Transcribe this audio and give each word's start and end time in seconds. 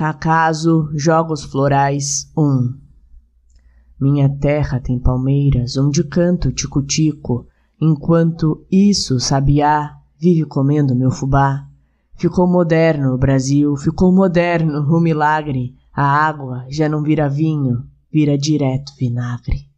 Cacaso, 0.00 0.88
Jogos 0.94 1.44
Florais 1.44 2.32
1 2.34 2.74
Minha 4.00 4.30
terra 4.30 4.80
tem 4.80 4.98
palmeiras 4.98 5.76
onde 5.76 6.02
canto 6.02 6.50
tico-tico, 6.50 7.46
enquanto 7.78 8.64
isso 8.72 9.20
sabiá 9.20 9.98
vive 10.18 10.46
comendo 10.46 10.96
meu 10.96 11.10
fubá. 11.10 11.68
Ficou 12.14 12.46
moderno 12.46 13.12
o 13.12 13.18
Brasil, 13.18 13.76
ficou 13.76 14.10
moderno 14.10 14.90
o 14.90 14.98
milagre, 14.98 15.76
a 15.92 16.02
água 16.02 16.64
já 16.70 16.88
não 16.88 17.02
vira 17.02 17.28
vinho, 17.28 17.86
vira 18.10 18.38
direto 18.38 18.94
vinagre. 18.98 19.69